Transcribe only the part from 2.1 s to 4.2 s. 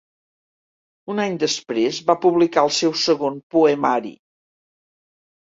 publicar el seu segon poemari.